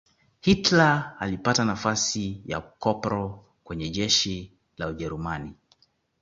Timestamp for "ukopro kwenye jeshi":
2.59-4.57